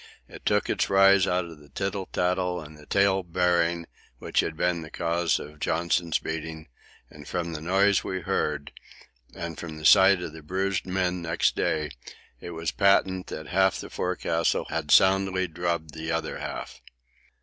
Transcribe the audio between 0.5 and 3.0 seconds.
its rise out of the tittle tattle and